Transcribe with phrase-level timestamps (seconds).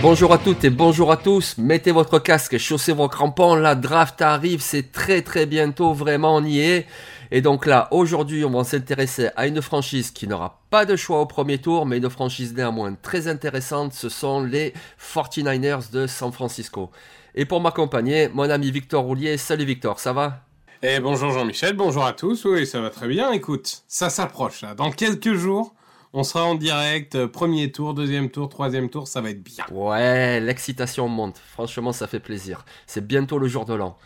[0.00, 4.22] Bonjour à toutes et bonjour à tous, mettez votre casque chaussez vos crampons, la draft
[4.22, 6.86] arrive, c'est très très bientôt, vraiment on y est.
[7.32, 11.20] Et donc là, aujourd'hui, on va s'intéresser à une franchise qui n'aura pas de choix
[11.20, 14.72] au premier tour, mais une franchise néanmoins très intéressante, ce sont les
[15.14, 16.90] 49ers de San Francisco.
[17.34, 19.36] Et pour m'accompagner, mon ami Victor Roulier.
[19.36, 20.47] Salut Victor, ça va?
[20.80, 24.92] Eh bonjour Jean-Michel, bonjour à tous, oui ça va très bien, écoute, ça s'approche dans
[24.92, 25.74] quelques jours,
[26.12, 29.64] on sera en direct, euh, premier tour, deuxième tour, troisième tour, ça va être bien.
[29.72, 31.36] Ouais, l'excitation monte.
[31.38, 32.64] Franchement, ça fait plaisir.
[32.86, 33.98] C'est bientôt le jour de l'an.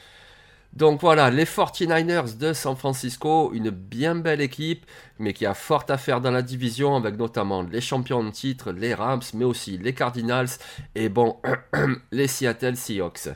[0.73, 4.87] Donc voilà, les 49ers de San Francisco, une bien belle équipe,
[5.19, 8.73] mais qui a fort à faire dans la division, avec notamment les champions de titre,
[8.73, 10.49] les Rams, mais aussi les Cardinals,
[10.95, 11.37] et bon,
[12.13, 13.29] les Seattle Seahawks.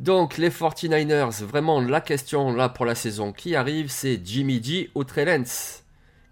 [0.00, 4.90] Donc les 49ers, vraiment la question là pour la saison qui arrive, c'est Jimmy G
[4.94, 5.26] ou Trey.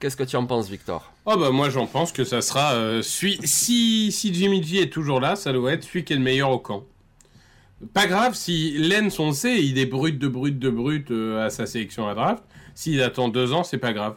[0.01, 1.13] Qu'est-ce que tu en penses, Victor?
[1.27, 5.37] Oh bah moi j'en pense que ça sera euh, si Jimmy G est toujours là,
[5.37, 6.85] ça doit être celui qui est le meilleur au camp.
[7.93, 11.51] Pas grave si Lens on sait, il est brut de brut de brut euh, à
[11.51, 12.43] sa sélection à draft.
[12.75, 14.17] S'il attend deux ans, c'est pas grave.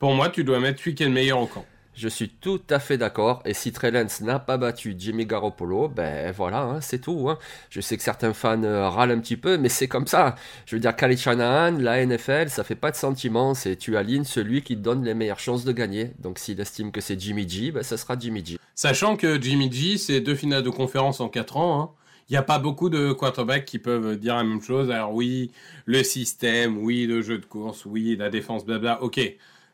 [0.00, 1.64] Pour moi, tu dois mettre celui qui est le meilleur au camp.
[1.98, 3.42] Je suis tout à fait d'accord.
[3.44, 7.28] Et si Trey n'a pas battu Jimmy Garoppolo, ben voilà, hein, c'est tout.
[7.28, 7.38] hein.
[7.70, 10.36] Je sais que certains fans euh, râlent un petit peu, mais c'est comme ça.
[10.64, 13.52] Je veux dire, Khalid Shanahan, la NFL, ça fait pas de sentiment.
[13.54, 16.12] C'est tu alignes celui qui te donne les meilleures chances de gagner.
[16.20, 18.58] Donc s'il estime que c'est Jimmy G, ben ça sera Jimmy G.
[18.76, 21.80] Sachant que Jimmy G, c'est deux finales de conférence en quatre ans.
[21.82, 21.90] hein.
[22.28, 24.92] Il n'y a pas beaucoup de quarterbacks qui peuvent dire la même chose.
[24.92, 25.50] Alors oui,
[25.84, 29.18] le système, oui, le jeu de course, oui, la défense, blabla, ok.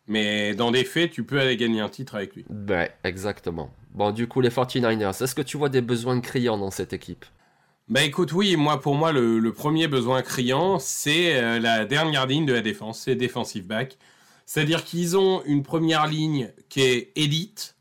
[0.06, 2.44] Mais dans des faits, tu peux aller gagner un titre avec lui.
[2.50, 3.70] Ben, exactement.
[3.94, 7.24] Bon, du coup, les 49ers, est-ce que tu vois des besoins criants dans cette équipe?
[7.86, 12.26] Bah écoute, oui, moi pour moi, le, le premier besoin criant, c'est euh, la dernière
[12.26, 13.98] ligne de la défense, c'est defensive back.
[14.46, 17.76] C'est-à-dire qu'ils ont une première ligne qui est élite,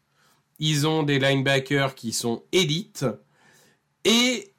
[0.59, 3.05] ils ont des linebackers qui sont élites,
[4.03, 4.53] et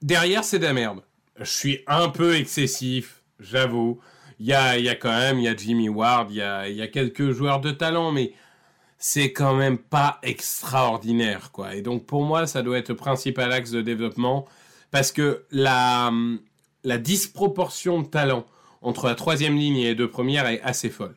[0.00, 1.02] derrière, c'est de la merde.
[1.38, 4.00] Je suis un peu excessif, j'avoue.
[4.40, 6.88] Il y a, y a quand même, il y a Jimmy Ward, il y a,
[6.88, 8.32] quelques joueurs de talent, mais
[8.96, 11.74] c'est quand même pas extraordinaire, quoi.
[11.74, 14.46] Et donc, pour moi, ça doit être le principal axe de développement,
[14.90, 16.10] parce que la,
[16.98, 18.46] disproportion de talent
[18.80, 21.16] entre la troisième ligne et les deux premières est assez folle.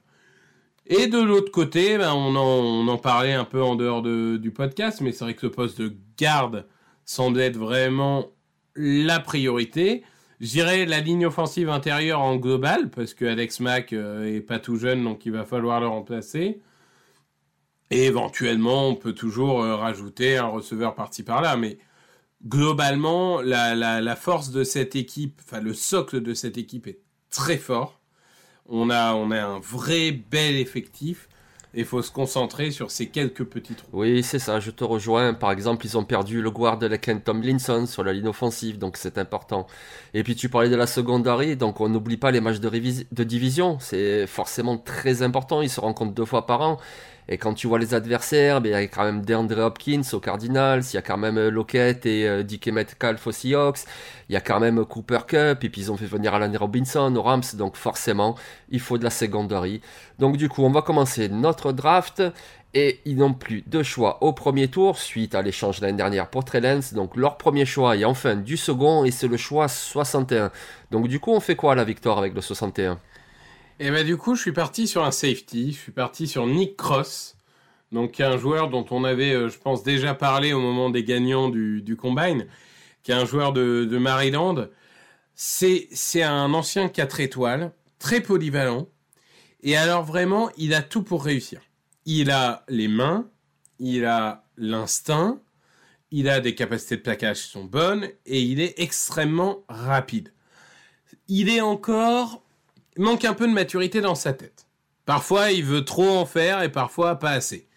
[0.85, 4.35] Et de l'autre côté, ben, on, en, on en parlait un peu en dehors de-
[4.35, 6.67] du podcast, mais c'est vrai que le poste de garde
[7.06, 8.28] semble être vraiment
[8.75, 10.03] la priorité.
[10.44, 14.76] Je la ligne offensive intérieure en global, parce que Alex Mack euh, est pas tout
[14.76, 16.59] jeune, donc il va falloir le remplacer.
[17.92, 21.78] Et éventuellement, on peut toujours euh, rajouter un receveur par-ci par-là, mais
[22.46, 27.00] globalement, la, force de cette équipe, enfin le socle de cette équipe est
[27.30, 28.02] très fort.
[28.66, 31.30] On a un vrai bel effectif.
[31.75, 33.88] Et il faut se concentrer sur ces quelques petits trous.
[33.94, 35.34] Oui, c'est ça, je te rejoins.
[35.34, 38.95] Par exemple, ils ont perdu le guard de Ken Tomlinson sur la ligne offensive, donc
[38.95, 39.66] c'est important.
[40.13, 43.78] Et puis tu parlais de la secondary, donc on n'oublie pas les matchs de division.
[43.79, 46.78] C'est forcément très important, ils se rencontrent deux fois par an.
[47.29, 50.19] Et quand tu vois les adversaires, ben, il y a quand même DeAndre Hopkins aux
[50.19, 53.79] Cardinals, il y a quand même euh, Lockett et euh, DK Metcalf aux Seahawks,
[54.29, 57.16] il y a quand même Cooper Cup, et puis ils ont fait venir Alan Robinson
[57.16, 58.35] aux Rams, donc forcément,
[58.69, 59.81] il faut de la secondary.
[60.19, 62.22] Donc du coup, on va commencer notre draft,
[62.73, 66.44] et ils n'ont plus de choix au premier tour, suite à l'échange l'année dernière pour
[66.44, 70.51] Trey Lance, donc leur premier choix est enfin du second, et c'est le choix 61.
[70.92, 73.00] Donc du coup, on fait quoi la victoire avec le 61
[73.80, 75.72] Et ben du coup, je suis parti sur un safety.
[75.72, 77.36] Je suis parti sur Nick Cross.
[77.92, 81.50] Donc un joueur dont on avait, euh, je pense, déjà parlé au moment des gagnants
[81.50, 82.48] du, Combine,
[83.04, 84.68] qui est un joueur de, de Maryland.
[85.36, 88.88] C'est un ancien 4 étoiles, très polyvalent.
[89.62, 91.62] Et alors vraiment, il a tout pour réussir.
[92.06, 93.30] Il a les mains,
[93.80, 95.40] il a l'instinct,
[96.12, 100.34] il a des capacités de plaquage qui sont bonnes, et il est extrêmement rapide.
[101.28, 102.43] Il est encore
[102.98, 104.68] il manque un peu de maturité dans sa tête.
[105.06, 107.68] Parfois, il veut trop en faire et parfois pas assez.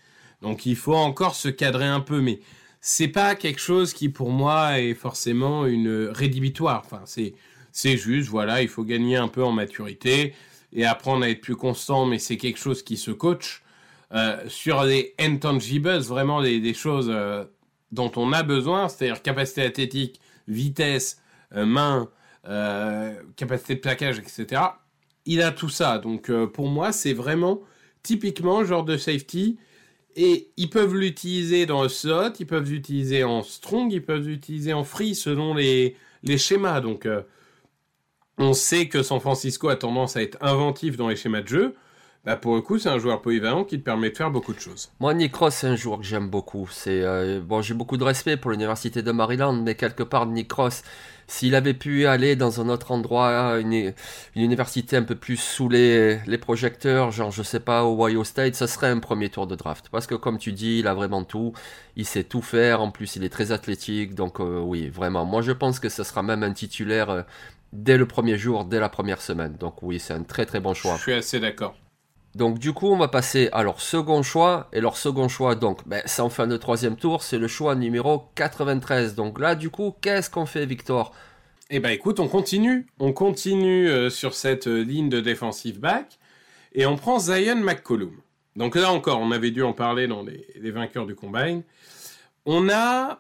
[0.43, 2.41] Donc, il faut encore se cadrer un peu, mais
[2.81, 6.83] c'est pas quelque chose qui pour moi est forcément une rédhibitoire.
[6.85, 7.35] Enfin, c'est
[7.73, 10.35] c'est juste voilà, il faut gagner un peu en maturité
[10.73, 13.63] et apprendre à être plus constant, mais c'est quelque chose qui se coach.
[14.15, 17.45] Euh, sur les intangibles, vraiment des, choses euh,
[17.93, 21.21] dont on a besoin, c'est-à-dire capacité athlétique, vitesse,
[21.55, 22.09] euh, main,
[23.37, 24.63] capacité de plaquage, etc.
[25.27, 25.99] Il a tout ça.
[25.99, 27.61] Donc pour moi, c'est vraiment
[28.03, 29.59] typiquement genre de safety.
[30.17, 34.73] Et ils peuvent l'utiliser dans le slot, ils peuvent l'utiliser en strong, ils peuvent l'utiliser
[34.73, 36.81] en free selon les, les schémas.
[36.81, 37.07] Donc
[38.39, 41.75] on sait que San Francisco a tendance à être inventif dans les schémas de jeu.
[42.27, 44.59] Bah pour le coup, c'est un joueur polyvalent qui te permet de faire beaucoup de
[44.59, 44.91] choses.
[44.99, 46.69] Moi, Nick Ross, c'est un joueur que j'aime beaucoup.
[46.69, 50.51] C'est euh, bon, j'ai beaucoup de respect pour l'université de Maryland, mais quelque part, Nick
[50.51, 50.83] Ross,
[51.29, 53.95] s'il avait pu aller dans un autre endroit, une,
[54.35, 58.67] université un peu plus sous les, les, projecteurs, genre je sais pas, Ohio State, ça
[58.67, 59.89] serait un premier tour de draft.
[59.93, 61.53] Parce que comme tu dis, il a vraiment tout,
[61.95, 62.81] il sait tout faire.
[62.83, 65.25] En plus, il est très athlétique, donc euh, oui, vraiment.
[65.25, 67.09] Moi, je pense que ce sera même un titulaire.
[67.09, 67.23] Euh,
[67.73, 69.57] dès le premier jour, dès la première semaine.
[69.61, 70.97] Donc oui, c'est un très très bon choix.
[70.97, 71.77] Je suis assez d'accord.
[72.37, 74.69] Donc du coup, on va passer à leur second choix.
[74.75, 77.75] Et leur second choix, donc, ben, c'est en fin de troisième tour, c'est le choix
[77.75, 79.15] numéro 93.
[79.15, 81.15] Donc là, du coup, qu'est-ce qu'on fait, Victor?
[81.71, 82.87] Eh ben écoute, on continue.
[82.99, 86.19] On continue euh, sur cette euh, ligne de defensive back.
[86.75, 88.13] Et on prend Zion McCollum.
[88.55, 91.63] Donc là encore, on avait dû en parler dans les, les vainqueurs du combine.
[92.45, 93.19] On a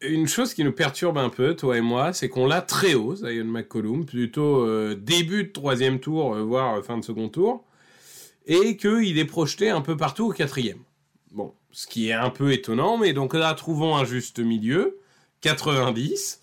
[0.00, 3.16] une chose qui nous perturbe un peu, toi et moi, c'est qu'on l'a très haut,
[3.16, 7.64] Zion McCollum, plutôt euh, début de troisième tour, voire fin de second tour
[8.46, 10.80] et qu'il est projeté un peu partout au quatrième.
[11.30, 15.00] Bon, ce qui est un peu étonnant, mais donc là, trouvons un juste milieu,
[15.40, 16.40] 90,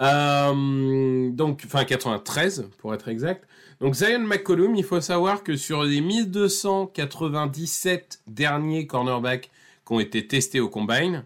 [0.00, 3.46] euh, donc, enfin 93 pour être exact.
[3.80, 9.50] Donc Zion McCollum, il faut savoir que sur les 1297 derniers cornerbacks
[9.86, 11.24] qui ont été testés au combine,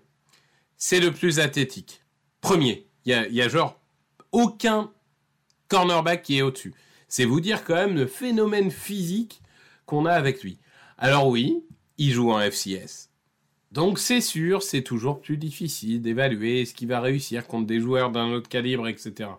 [0.77, 2.03] c'est le plus athlétique.
[2.41, 3.79] Premier, il y a, y a genre
[4.33, 4.91] aucun
[5.69, 6.75] cornerback qui est au-dessus.
[7.09, 9.43] C'est vous dire quand même le phénomène physique
[9.91, 10.59] qu'on a avec lui.
[10.99, 11.65] Alors oui,
[11.99, 13.11] il joue en FCS.
[13.73, 18.11] Donc c'est sûr, c'est toujours plus difficile d'évaluer ce qu'il va réussir contre des joueurs
[18.11, 19.31] d'un autre calibre, etc.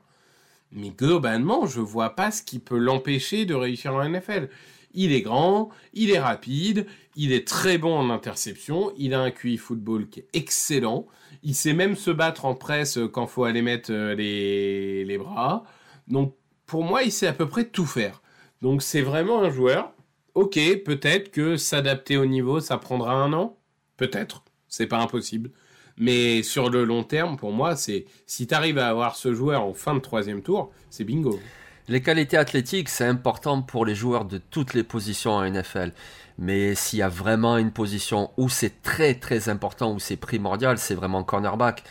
[0.73, 4.49] Mais globalement, je vois pas ce qui peut l'empêcher de réussir en NFL.
[4.93, 9.31] Il est grand, il est rapide, il est très bon en interception, il a un
[9.31, 11.07] QI football qui est excellent,
[11.43, 15.63] il sait même se battre en presse quand faut aller mettre euh, les bras.
[16.09, 18.21] Donc pour moi, il sait à peu près tout faire.
[18.61, 19.93] Donc c'est vraiment un joueur
[20.35, 23.57] ok, peut-être que s'adapter au niveau, ça prendra un an.
[23.97, 25.51] Peut-être, c'est pas impossible.
[25.97, 29.63] Mais sur le long terme, pour moi, c'est si tu arrives à avoir ce joueur
[29.63, 31.39] en fin de troisième tour, c'est bingo.
[31.87, 35.91] Les qualités athlétiques, c'est important pour les joueurs de toutes les positions en NFL.
[36.37, 40.77] Mais s'il y a vraiment une position où c'est très très important, où c'est primordial,
[40.77, 41.83] c'est vraiment cornerback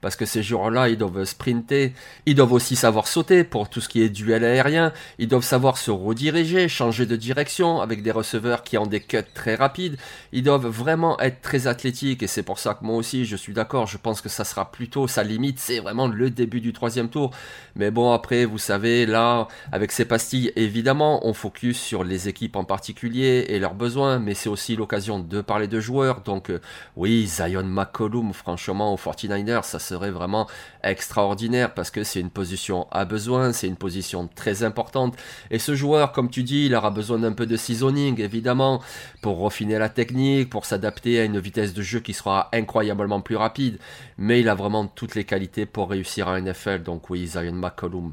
[0.00, 1.92] parce que ces joueurs-là, ils doivent sprinter,
[2.26, 5.76] ils doivent aussi savoir sauter pour tout ce qui est duel aérien, ils doivent savoir
[5.76, 9.96] se rediriger, changer de direction avec des receveurs qui ont des cuts très rapides,
[10.32, 13.52] ils doivent vraiment être très athlétiques et c'est pour ça que moi aussi je suis
[13.52, 17.08] d'accord, je pense que ça sera plutôt sa limite, c'est vraiment le début du troisième
[17.08, 17.32] tour.
[17.76, 22.56] Mais bon après, vous savez, là, avec ces pastilles, évidemment, on focus sur les équipes
[22.56, 26.60] en particulier et leurs besoins, mais c'est aussi l'occasion de parler de joueurs, donc euh,
[26.96, 30.46] oui, Zion McCollum, franchement, aux 49ers, ça serait vraiment
[30.82, 35.16] extraordinaire parce que c'est une position à besoin, c'est une position très importante.
[35.50, 38.80] Et ce joueur, comme tu dis, il aura besoin d'un peu de seasoning, évidemment,
[39.22, 43.36] pour refiner la technique, pour s'adapter à une vitesse de jeu qui sera incroyablement plus
[43.36, 43.78] rapide.
[44.18, 46.82] Mais il a vraiment toutes les qualités pour réussir à NFL.
[46.82, 48.12] Donc oui, Zion McCollum,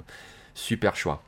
[0.54, 1.22] super choix.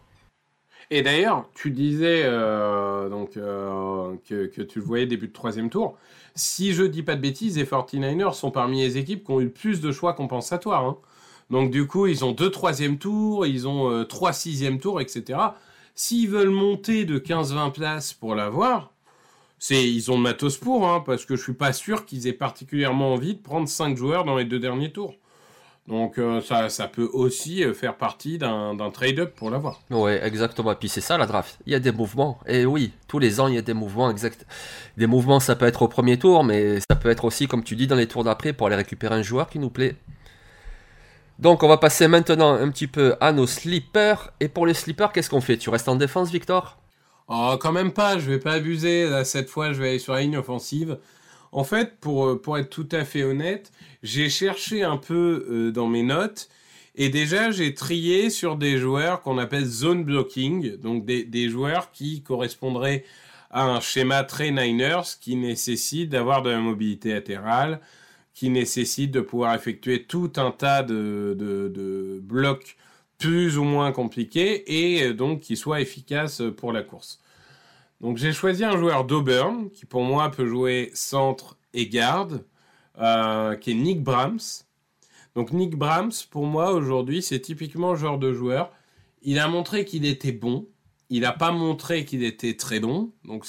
[0.90, 5.98] Et d'ailleurs, tu disais euh, donc, euh, que, tu le voyais début de troisième tour
[6.38, 9.46] si je dis pas de bêtises, les 49ers sont parmi les équipes qui ont eu
[9.46, 10.86] le plus de choix compensatoires.
[10.86, 10.98] Hein.
[11.50, 15.40] Donc du coup, ils ont deux troisième tours, ils ont euh, trois sixième tours, etc.
[15.96, 18.92] S'ils veulent monter de 15-20 places pour l'avoir,
[19.72, 23.14] ils ont le matos pour, hein, parce que je suis pas sûr qu'ils aient particulièrement
[23.14, 25.16] envie de prendre cinq joueurs dans les deux derniers tours.
[25.88, 29.80] Donc euh, ça, ça peut aussi euh, faire partie d'un trade-up pour l'avoir.
[29.90, 30.74] Oui, exactement.
[30.74, 31.58] Et puis c'est ça la draft.
[31.66, 32.40] Il y a des mouvements.
[32.46, 34.12] Et oui, tous les ans, il y a des mouvements.
[34.12, 34.46] Exact.
[34.98, 37.78] Des mouvements, ça peut être au premier tour, mais ça peut être aussi, comme tu
[37.78, 39.96] dis, dans les tours d'après pour aller récupérer un joueur qui nous plaît.
[41.40, 44.32] Donc on va passer maintenant un petit peu à nos slippers.
[44.42, 45.58] Et pour les slippers, qu'est-ce qu'on fait?
[45.58, 46.78] Tu restes en défense, Victor?
[47.30, 48.20] Oh, quand même pas.
[48.20, 49.24] Je vais pas abuser.
[49.24, 50.98] cette fois, je vais aller sur la ligne offensive.
[51.58, 53.72] En fait, pour, euh, pour être tout à fait honnête,
[54.04, 56.50] j'ai cherché un peu euh, dans mes notes
[56.94, 62.22] et déjà j'ai trié sur des joueurs qu'on appelle zone blocking, donc des, joueurs qui
[62.22, 63.06] correspondraient
[63.50, 67.80] à un schéma très Niners qui nécessite d'avoir de la mobilité latérale,
[68.36, 72.78] qui nécessite de pouvoir effectuer tout un tas de, de, blocs
[73.18, 77.20] plus ou moins compliqués et donc qui soit efficace pour la course.
[78.02, 82.46] Donc j'ai choisi un joueur d'Auburn qui pour moi peut jouer centre et garde,
[83.00, 84.64] euh, qui est Nick Brahms.
[85.36, 88.72] Donc Nick Brahms, pour moi aujourd'hui, c'est typiquement le genre de joueur.
[89.22, 90.68] Il a montré qu'il était bon.
[91.10, 93.12] Il n'a pas montré qu'il était très bon.
[93.24, 93.46] Donc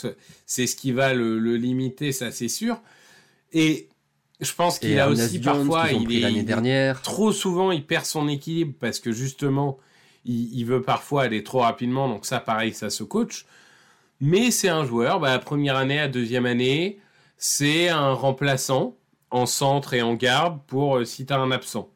[0.46, 2.80] c'est ce qui va le, le limiter, ça c'est sûr.
[3.52, 3.88] Et
[4.40, 7.02] je pense qu'il a aussi parfois, il est dernière.
[7.02, 9.78] trop souvent, il perd son équilibre parce que justement,
[10.24, 12.08] il, veut parfois aller trop rapidement.
[12.08, 13.46] Donc ça, pareil, ça se coach.
[14.20, 15.20] Mais c'est un joueur.
[15.20, 16.98] Bah, première année, la deuxième année,
[17.36, 18.96] c'est un remplaçant
[19.30, 21.90] en centre et en garde pour euh, si tu as un absent.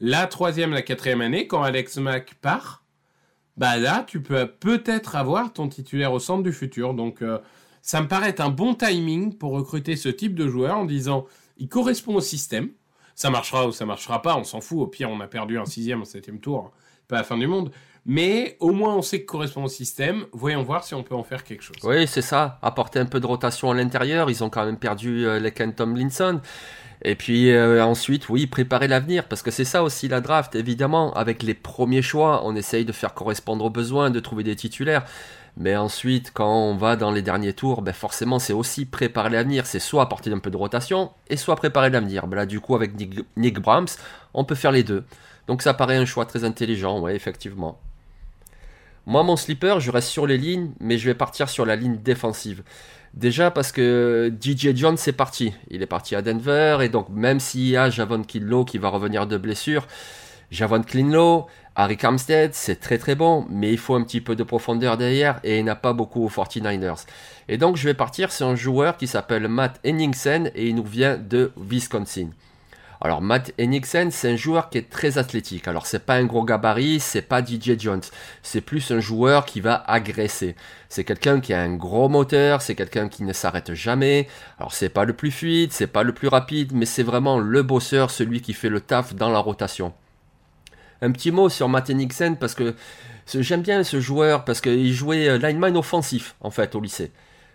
[0.00, 2.84] La troisième, la quatrième année, quand Alex Mack part,
[3.56, 6.94] bah là, tu peux peut-être avoir ton titulaire au centre du futur.
[6.94, 7.38] Donc, euh,
[7.82, 11.26] ça me paraît être un bon timing pour recruter ce type de joueur en disant
[11.58, 12.70] il correspond au système.
[13.14, 14.78] Ça marchera ou ça marchera pas, on s'en fout.
[14.78, 16.70] Au pire, on a perdu un sixième, un septième tour,
[17.08, 17.72] pas la fin du monde.
[18.06, 20.24] Mais au moins, on sait que correspond au système.
[20.32, 21.76] Voyons voir si on peut en faire quelque chose.
[21.84, 22.58] Oui, c'est ça.
[22.62, 24.30] Apporter un peu de rotation à l'intérieur.
[24.30, 26.40] Ils ont quand même perdu euh, les Ken Tomlinson.
[27.02, 31.12] Et puis euh, ensuite, oui, préparer l'avenir, parce que c'est ça aussi la draft, évidemment.
[31.14, 35.04] Avec les premiers choix, on essaye de faire correspondre aux besoins, de trouver des titulaires.
[35.56, 39.66] Mais ensuite, quand on va dans les derniers tours, ben forcément, c'est aussi préparer l'avenir.
[39.66, 42.26] C'est soit apporter un peu de rotation, et soit préparer l'avenir.
[42.26, 42.92] Ben là, du coup, avec
[43.36, 43.88] Nick, Brahms,
[44.34, 45.04] on peut faire les deux.
[45.46, 47.80] Donc ça paraît un choix très intelligent, ouais, effectivement.
[49.08, 51.96] Moi, mon slipper, je reste sur les lignes, mais je vais partir sur la ligne
[51.96, 52.62] défensive.
[53.14, 55.54] Déjà parce que DJ Jones est parti.
[55.70, 58.90] Il est parti à Denver, et donc même s'il y a Javon Kinlow qui va
[58.90, 59.86] revenir de blessure,
[60.50, 64.42] Javon Kinlow, Harry Armstead, c'est très très bon, mais il faut un petit peu de
[64.42, 67.06] profondeur derrière et il n'a pas beaucoup aux 49ers.
[67.48, 70.84] Et donc je vais partir sur un joueur qui s'appelle Matt Henningsen et il nous
[70.84, 72.28] vient de Wisconsin.
[73.00, 75.68] Alors Matt Henningsen, c'est un joueur qui est très athlétique.
[75.68, 78.02] Alors c'est pas un gros gabarit, c'est pas DJ Jones.
[78.42, 80.56] C'est plus un joueur qui va agresser.
[80.88, 84.26] C'est quelqu'un qui a un gros moteur, c'est quelqu'un qui ne s'arrête jamais.
[84.58, 87.62] Alors c'est pas le plus fluide, c'est pas le plus rapide, mais c'est vraiment le
[87.62, 89.92] bosseur, celui qui fait le taf dans la rotation.
[91.00, 92.74] Un petit mot sur Matt Nixon parce que
[93.32, 97.12] j'aime bien ce joueur parce qu'il jouait euh, lineman offensif en fait au lycée.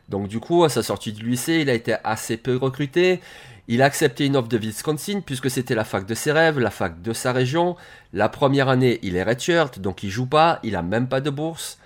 [0.10, 3.22] Donc du coup, à sa sortie du lycée, il a été assez peu recruté.
[3.68, 6.70] Il a accepté une offre de Wisconsin puisque c'était la fac de ses rêves, la
[6.70, 7.78] fac de sa région.
[8.12, 11.30] La première année, il est redshirt, donc il joue pas, il a même pas de
[11.30, 11.80] bourse.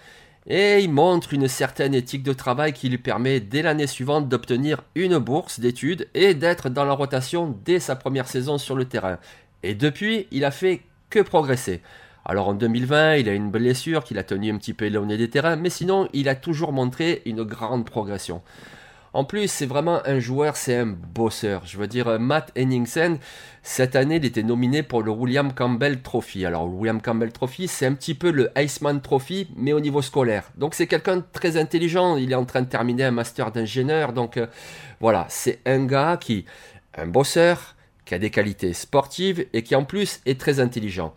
[0.47, 4.81] Et il montre une certaine éthique de travail qui lui permet dès l'année suivante d'obtenir
[4.95, 9.19] une bourse d'études et d'être dans la rotation dès sa première saison sur le terrain.
[9.61, 11.81] Et depuis, il a fait que progresser.
[12.29, 15.29] Alors en 2020, il a une blessure qui l'a tenu un petit peu éloigné des
[15.29, 18.41] terrains, mais sinon, il a toujours montré une grande progression.
[19.13, 21.65] En plus, c'est vraiment un joueur, c'est un bosseur.
[21.65, 23.17] Je veux dire, Matt Henningsen,
[23.63, 26.45] cette année, il était nominé pour le William Campbell Trophy.
[26.45, 30.01] Alors, le William Campbell Trophy, c'est un petit peu le Iceman Trophy, mais au niveau
[30.01, 30.51] scolaire.
[30.57, 32.17] Donc, c'est quelqu'un de très intelligent.
[32.17, 34.11] Il est en train de terminer un master d'ingénieur.
[34.11, 34.47] Donc, euh,
[34.99, 36.43] voilà, c'est un gars qui,
[36.93, 41.13] un bosseur, qui a des qualités sportives et qui en plus est très intelligent.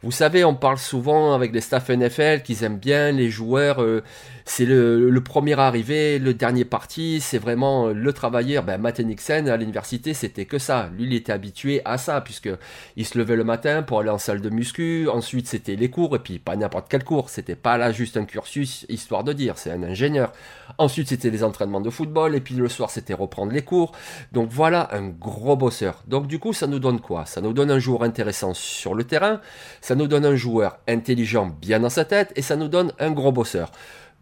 [0.00, 3.82] Vous savez, on parle souvent avec les staffs NFL qu'ils aiment bien les joueurs.
[3.82, 4.04] Euh,
[4.44, 7.20] c'est le, premier arrivé, le dernier parti.
[7.20, 8.62] C'est vraiment le travailleur.
[8.62, 10.88] Ben, Matt Nixon à l'université, c'était que ça.
[10.96, 12.48] Lui, il était habitué à ça puisque
[12.96, 15.08] il se levait le matin pour aller en salle de muscu.
[15.08, 17.28] Ensuite, c'était les cours et puis pas n'importe quel cours.
[17.28, 19.58] C'était pas là juste un cursus histoire de dire.
[19.58, 20.32] C'est un ingénieur.
[20.78, 23.90] Ensuite, c'était les entraînements de football et puis le soir, c'était reprendre les cours.
[24.30, 26.04] Donc voilà, un gros bosseur.
[26.06, 27.26] Donc du coup, ça nous donne quoi?
[27.26, 29.40] Ça nous donne un joueur intéressant sur le terrain
[29.88, 33.10] ça nous donne un joueur intelligent bien dans sa tête et ça nous donne un
[33.10, 33.72] gros bosseur.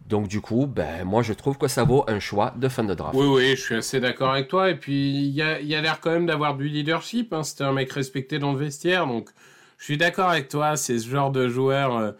[0.07, 2.93] Donc du coup, ben moi je trouve que ça vaut un choix de fin de
[2.93, 3.13] draft.
[3.13, 4.69] Oui, oui, je suis assez d'accord avec toi.
[4.69, 7.33] Et puis il y a, l'air quand même d'avoir du leadership.
[7.33, 7.43] Hein.
[7.43, 9.07] C'était un mec respecté dans le vestiaire.
[9.07, 9.29] Donc
[9.77, 10.77] je suis d'accord avec toi.
[10.77, 11.97] C'est ce genre de joueur.
[11.97, 12.11] Euh,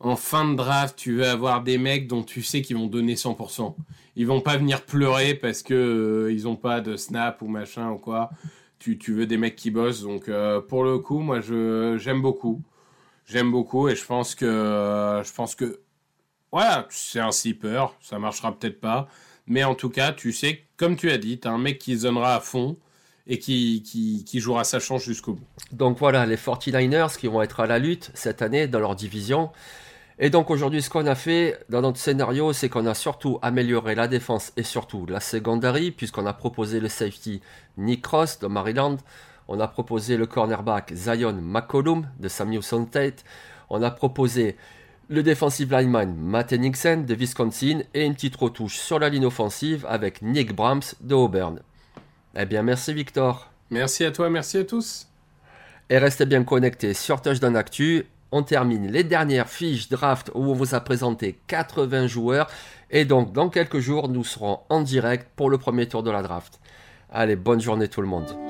[0.00, 3.14] en fin de draft, tu veux avoir des mecs dont tu sais qu'ils vont donner
[3.14, 3.76] 100%.
[4.16, 7.92] Ils vont pas venir pleurer parce que euh, ils ont pas de snap ou machin
[7.92, 8.28] ou quoi.
[8.78, 10.02] Tu, veux des mecs qui bossent.
[10.02, 12.60] Donc euh, pour le coup, moi j'aime beaucoup.
[13.30, 15.82] J'aime beaucoup et je pense que je pense que
[16.50, 19.06] voilà, c'est un sleeper, ça marchera peut-être pas,
[19.46, 21.96] mais en tout cas, tu sais, comme tu as dit, tu as un mec qui
[21.96, 22.76] se donnera à fond
[23.28, 25.46] et qui, qui, qui jouera sa chance jusqu'au bout.
[25.70, 29.50] Donc voilà, les 49ers qui vont être à la lutte cette année dans leur division.
[30.18, 33.94] Et donc aujourd'hui, ce qu'on a fait dans notre scénario, c'est qu'on a surtout amélioré
[33.94, 37.42] la défense et surtout la secondary, puisqu'on a proposé le safety
[37.78, 38.96] Nick Cross de Maryland,
[39.50, 43.24] on a proposé le cornerback Zion McCollum de Samuelson Tate.
[43.68, 44.56] On a proposé
[45.08, 49.84] le defensive lineman Matt Nixon de Wisconsin et une petite retouche sur la ligne offensive
[49.88, 51.58] avec Nick Brahms de Auburn.
[52.36, 53.50] Eh bien, merci Victor.
[53.70, 55.08] Merci à toi, merci à tous.
[55.90, 58.06] Et restez bien connectés sur Touchdown Actu.
[58.30, 62.48] On termine les dernières fiches draft où on vous a présenté 80 joueurs.
[62.90, 66.22] Et donc, dans quelques jours, nous serons en direct pour le premier tour de la
[66.22, 66.60] draft.
[67.10, 68.49] Allez, bonne journée tout le monde.